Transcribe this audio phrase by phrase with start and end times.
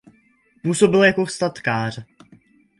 [0.63, 1.99] Působil jako statkář.